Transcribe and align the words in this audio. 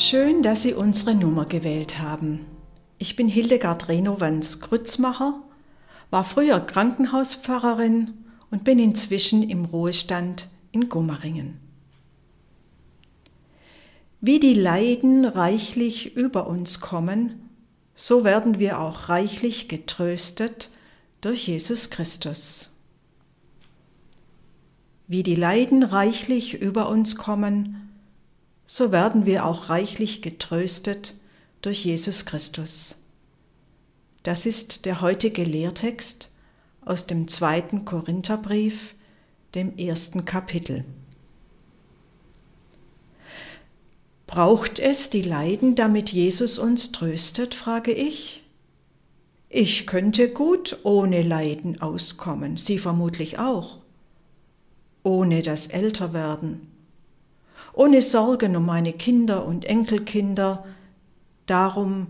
Schön, 0.00 0.44
dass 0.44 0.62
Sie 0.62 0.74
unsere 0.74 1.12
Nummer 1.12 1.44
gewählt 1.44 1.98
haben. 1.98 2.46
Ich 2.98 3.16
bin 3.16 3.26
Hildegard 3.26 3.88
Renowans 3.88 4.60
Grützmacher, 4.60 5.42
war 6.10 6.22
früher 6.22 6.60
Krankenhauspfarrerin 6.60 8.14
und 8.52 8.62
bin 8.62 8.78
inzwischen 8.78 9.42
im 9.42 9.64
Ruhestand 9.64 10.46
in 10.70 10.88
Gomaringen. 10.88 11.58
Wie 14.20 14.38
die 14.38 14.54
Leiden 14.54 15.24
reichlich 15.24 16.14
über 16.14 16.46
uns 16.46 16.78
kommen, 16.78 17.50
so 17.96 18.22
werden 18.22 18.60
wir 18.60 18.78
auch 18.78 19.08
reichlich 19.08 19.68
getröstet 19.68 20.70
durch 21.20 21.48
Jesus 21.48 21.90
Christus. 21.90 22.70
Wie 25.08 25.24
die 25.24 25.34
Leiden 25.34 25.82
reichlich 25.82 26.54
über 26.54 26.88
uns 26.88 27.16
kommen, 27.16 27.87
so 28.70 28.92
werden 28.92 29.24
wir 29.24 29.46
auch 29.46 29.70
reichlich 29.70 30.20
getröstet 30.20 31.14
durch 31.62 31.86
Jesus 31.86 32.26
Christus. 32.26 32.96
Das 34.22 34.44
ist 34.44 34.84
der 34.84 35.00
heutige 35.00 35.42
Lehrtext 35.42 36.28
aus 36.84 37.06
dem 37.06 37.28
zweiten 37.28 37.86
Korintherbrief, 37.86 38.94
dem 39.54 39.78
ersten 39.78 40.26
Kapitel. 40.26 40.84
Braucht 44.26 44.78
es 44.78 45.08
die 45.08 45.22
Leiden, 45.22 45.74
damit 45.74 46.10
Jesus 46.12 46.58
uns 46.58 46.92
tröstet, 46.92 47.54
frage 47.54 47.92
ich. 47.92 48.44
Ich 49.48 49.86
könnte 49.86 50.28
gut 50.28 50.80
ohne 50.82 51.22
Leiden 51.22 51.80
auskommen, 51.80 52.58
Sie 52.58 52.78
vermutlich 52.78 53.38
auch. 53.38 53.78
Ohne 55.02 55.40
das 55.40 55.68
Älterwerden, 55.68 56.68
ohne 57.78 58.02
Sorgen 58.02 58.56
um 58.56 58.66
meine 58.66 58.92
Kinder 58.92 59.46
und 59.46 59.64
Enkelkinder, 59.64 60.64
darum, 61.46 62.08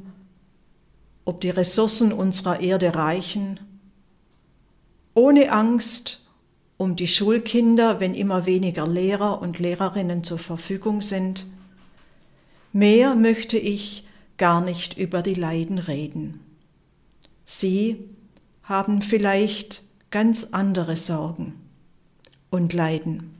ob 1.26 1.42
die 1.42 1.50
Ressourcen 1.50 2.10
unserer 2.10 2.60
Erde 2.60 2.94
reichen, 2.94 3.60
ohne 5.12 5.52
Angst 5.52 6.24
um 6.78 6.96
die 6.96 7.06
Schulkinder, 7.06 8.00
wenn 8.00 8.14
immer 8.14 8.46
weniger 8.46 8.86
Lehrer 8.86 9.42
und 9.42 9.58
Lehrerinnen 9.58 10.24
zur 10.24 10.38
Verfügung 10.38 11.02
sind. 11.02 11.44
Mehr 12.72 13.14
möchte 13.14 13.58
ich 13.58 14.06
gar 14.38 14.62
nicht 14.62 14.96
über 14.96 15.20
die 15.20 15.34
Leiden 15.34 15.78
reden. 15.78 16.40
Sie 17.44 18.08
haben 18.62 19.02
vielleicht 19.02 19.82
ganz 20.10 20.48
andere 20.52 20.96
Sorgen 20.96 21.60
und 22.48 22.72
Leiden. 22.72 23.37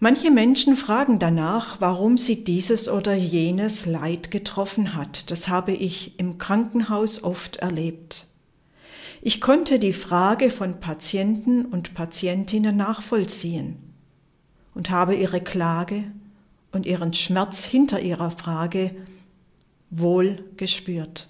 Manche 0.00 0.30
Menschen 0.30 0.76
fragen 0.76 1.18
danach, 1.18 1.80
warum 1.80 2.18
sie 2.18 2.44
dieses 2.44 2.88
oder 2.88 3.14
jenes 3.14 3.84
Leid 3.84 4.30
getroffen 4.30 4.94
hat. 4.94 5.30
Das 5.32 5.48
habe 5.48 5.72
ich 5.72 6.20
im 6.20 6.38
Krankenhaus 6.38 7.24
oft 7.24 7.56
erlebt. 7.56 8.26
Ich 9.22 9.40
konnte 9.40 9.80
die 9.80 9.92
Frage 9.92 10.50
von 10.50 10.78
Patienten 10.78 11.64
und 11.64 11.94
Patientinnen 11.94 12.76
nachvollziehen 12.76 13.76
und 14.72 14.90
habe 14.90 15.16
ihre 15.16 15.40
Klage 15.40 16.04
und 16.70 16.86
ihren 16.86 17.12
Schmerz 17.12 17.64
hinter 17.64 18.00
ihrer 18.00 18.30
Frage 18.30 18.94
wohl 19.90 20.44
gespürt. 20.56 21.28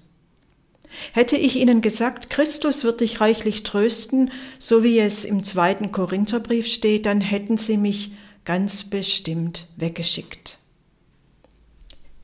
Hätte 1.13 1.39
ich 1.39 1.57
ihnen 1.57 1.81
gesagt, 1.81 2.29
Christus 2.29 2.85
wird 2.85 3.01
dich 3.01 3.23
reichlich 3.23 3.63
trösten, 3.63 4.31
so 4.59 4.83
wie 4.83 4.99
es 4.99 5.25
im 5.25 5.43
zweiten 5.43 5.91
Korintherbrief 5.91 6.67
steht, 6.67 7.07
dann 7.07 7.23
hätten 7.23 7.57
sie 7.57 7.79
mich 7.79 8.13
ganz 8.45 8.85
bestimmt 8.85 9.67
weggeschickt. 9.77 10.59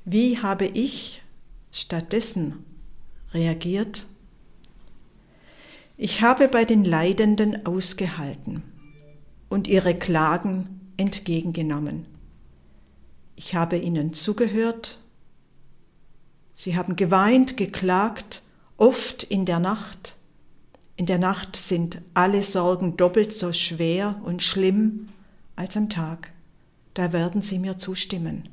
Wie 0.04 0.38
habe 0.38 0.66
ich 0.66 1.22
stattdessen 1.70 2.64
reagiert? 3.32 4.06
Ich 5.96 6.20
habe 6.20 6.48
bei 6.48 6.64
den 6.64 6.84
Leidenden 6.84 7.66
ausgehalten 7.66 8.62
und 9.48 9.68
ihre 9.68 9.94
Klagen 9.94 10.92
entgegengenommen. 10.96 12.06
Ich 13.36 13.54
habe 13.54 13.76
ihnen 13.78 14.12
zugehört. 14.12 14.98
Sie 16.52 16.76
haben 16.76 16.96
geweint, 16.96 17.56
geklagt, 17.56 18.42
oft 18.76 19.22
in 19.24 19.44
der 19.44 19.58
Nacht. 19.58 20.16
In 20.96 21.06
der 21.06 21.18
Nacht 21.18 21.56
sind 21.56 22.00
alle 22.14 22.42
Sorgen 22.42 22.96
doppelt 22.96 23.32
so 23.32 23.52
schwer 23.52 24.20
und 24.24 24.42
schlimm 24.42 25.08
als 25.56 25.76
am 25.76 25.88
Tag. 25.88 26.32
Da 26.94 27.12
werden 27.12 27.42
Sie 27.42 27.58
mir 27.58 27.78
zustimmen. 27.78 28.48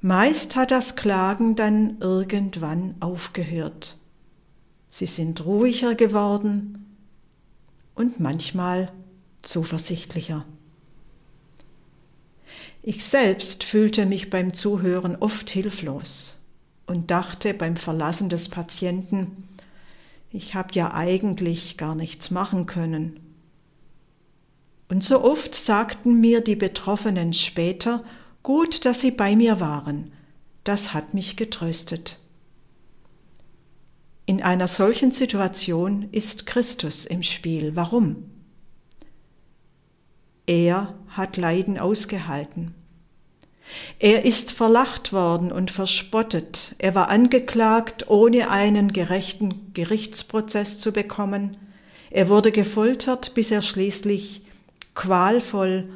Meist 0.00 0.54
hat 0.54 0.70
das 0.70 0.94
Klagen 0.94 1.56
dann 1.56 1.98
irgendwann 2.00 2.94
aufgehört. 3.00 3.96
Sie 4.90 5.06
sind 5.06 5.44
ruhiger 5.44 5.94
geworden 5.94 6.96
und 7.94 8.20
manchmal 8.20 8.92
zuversichtlicher. 9.42 10.44
Ich 12.82 13.04
selbst 13.04 13.64
fühlte 13.64 14.06
mich 14.06 14.30
beim 14.30 14.54
Zuhören 14.54 15.16
oft 15.16 15.50
hilflos 15.50 16.38
und 16.86 17.10
dachte 17.10 17.52
beim 17.52 17.76
Verlassen 17.76 18.28
des 18.28 18.48
Patienten, 18.48 19.48
ich 20.30 20.54
habe 20.54 20.68
ja 20.74 20.94
eigentlich 20.94 21.76
gar 21.76 21.94
nichts 21.94 22.30
machen 22.30 22.66
können. 22.66 23.27
Und 24.88 25.04
so 25.04 25.22
oft 25.22 25.54
sagten 25.54 26.20
mir 26.20 26.40
die 26.40 26.56
Betroffenen 26.56 27.32
später, 27.32 28.04
gut, 28.42 28.84
dass 28.84 29.00
sie 29.00 29.10
bei 29.10 29.36
mir 29.36 29.60
waren, 29.60 30.12
das 30.64 30.94
hat 30.94 31.14
mich 31.14 31.36
getröstet. 31.36 32.18
In 34.24 34.42
einer 34.42 34.68
solchen 34.68 35.10
Situation 35.10 36.08
ist 36.12 36.46
Christus 36.46 37.06
im 37.06 37.22
Spiel. 37.22 37.76
Warum? 37.76 38.30
Er 40.46 40.94
hat 41.08 41.36
Leiden 41.36 41.78
ausgehalten. 41.78 42.74
Er 43.98 44.24
ist 44.24 44.52
verlacht 44.52 45.12
worden 45.12 45.52
und 45.52 45.70
verspottet. 45.70 46.74
Er 46.78 46.94
war 46.94 47.10
angeklagt, 47.10 48.08
ohne 48.08 48.50
einen 48.50 48.92
gerechten 48.92 49.72
Gerichtsprozess 49.74 50.78
zu 50.78 50.92
bekommen. 50.92 51.58
Er 52.10 52.28
wurde 52.28 52.52
gefoltert, 52.52 53.34
bis 53.34 53.50
er 53.50 53.60
schließlich 53.60 54.42
qualvoll 54.98 55.88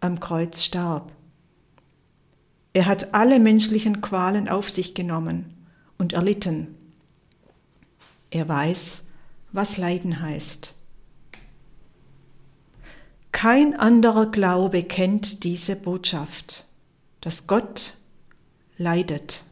am 0.00 0.20
Kreuz 0.20 0.62
starb. 0.62 1.10
Er 2.74 2.84
hat 2.84 3.14
alle 3.14 3.40
menschlichen 3.40 4.02
Qualen 4.02 4.46
auf 4.46 4.68
sich 4.68 4.94
genommen 4.94 5.66
und 5.96 6.12
erlitten. 6.12 6.74
Er 8.30 8.46
weiß, 8.46 9.06
was 9.52 9.78
Leiden 9.78 10.20
heißt. 10.20 10.74
Kein 13.32 13.74
anderer 13.74 14.30
Glaube 14.30 14.82
kennt 14.82 15.44
diese 15.44 15.74
Botschaft, 15.74 16.66
dass 17.22 17.46
Gott 17.46 17.94
leidet. 18.76 19.44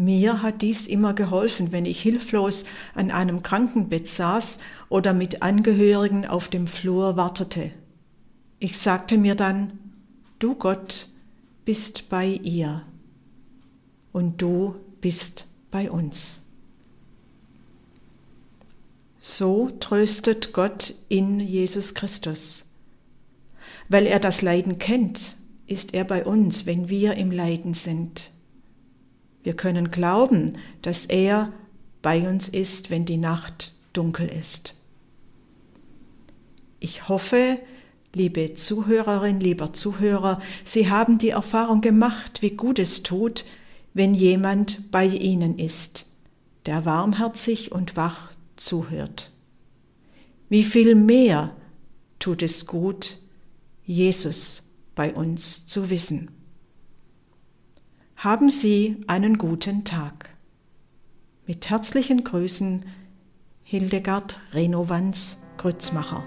Mir 0.00 0.42
hat 0.42 0.62
dies 0.62 0.86
immer 0.86 1.12
geholfen, 1.12 1.72
wenn 1.72 1.84
ich 1.84 2.00
hilflos 2.00 2.66
an 2.94 3.10
einem 3.10 3.42
Krankenbett 3.42 4.06
saß 4.06 4.60
oder 4.88 5.12
mit 5.12 5.42
Angehörigen 5.42 6.24
auf 6.24 6.46
dem 6.46 6.68
Flur 6.68 7.16
wartete. 7.16 7.72
Ich 8.60 8.78
sagte 8.78 9.18
mir 9.18 9.34
dann, 9.34 9.76
du 10.38 10.54
Gott 10.54 11.08
bist 11.64 12.08
bei 12.08 12.28
ihr 12.28 12.84
und 14.12 14.40
du 14.40 14.76
bist 15.00 15.48
bei 15.72 15.90
uns. 15.90 16.42
So 19.18 19.70
tröstet 19.80 20.52
Gott 20.52 20.94
in 21.08 21.40
Jesus 21.40 21.94
Christus. 21.94 22.66
Weil 23.88 24.06
er 24.06 24.20
das 24.20 24.42
Leiden 24.42 24.78
kennt, 24.78 25.34
ist 25.66 25.92
er 25.92 26.04
bei 26.04 26.24
uns, 26.24 26.66
wenn 26.66 26.88
wir 26.88 27.14
im 27.16 27.32
Leiden 27.32 27.74
sind. 27.74 28.30
Wir 29.42 29.54
können 29.54 29.90
glauben, 29.90 30.58
dass 30.82 31.06
er 31.06 31.52
bei 32.02 32.28
uns 32.28 32.48
ist, 32.48 32.90
wenn 32.90 33.04
die 33.04 33.16
Nacht 33.16 33.72
dunkel 33.92 34.28
ist. 34.28 34.74
Ich 36.80 37.08
hoffe, 37.08 37.58
liebe 38.14 38.54
Zuhörerin, 38.54 39.40
lieber 39.40 39.72
Zuhörer, 39.72 40.40
Sie 40.64 40.90
haben 40.90 41.18
die 41.18 41.30
Erfahrung 41.30 41.80
gemacht, 41.80 42.42
wie 42.42 42.52
gut 42.52 42.78
es 42.78 43.02
tut, 43.02 43.44
wenn 43.94 44.14
jemand 44.14 44.90
bei 44.90 45.06
Ihnen 45.06 45.58
ist, 45.58 46.06
der 46.66 46.84
warmherzig 46.84 47.72
und 47.72 47.96
wach 47.96 48.32
zuhört. 48.56 49.32
Wie 50.48 50.64
viel 50.64 50.94
mehr 50.94 51.54
tut 52.18 52.42
es 52.42 52.66
gut, 52.66 53.18
Jesus 53.84 54.64
bei 54.94 55.14
uns 55.14 55.66
zu 55.66 55.90
wissen. 55.90 56.30
Haben 58.18 58.50
Sie 58.50 58.96
einen 59.06 59.38
guten 59.38 59.84
Tag. 59.84 60.30
Mit 61.46 61.70
herzlichen 61.70 62.24
Grüßen, 62.24 62.84
Hildegard 63.62 64.40
Renowans 64.52 65.40
Grützmacher. 65.56 66.24